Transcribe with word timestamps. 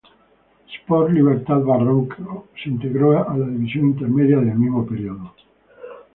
Sport 0.75 1.11
Libertad 1.11 1.59
Barranco, 1.63 2.47
se 2.55 2.69
integró 2.69 3.23
a 3.29 3.37
la 3.37 3.45
División 3.45 3.89
Intermedia 3.89 4.37
del 4.37 4.55
mismo 4.55 4.83
periodo. 4.83 5.35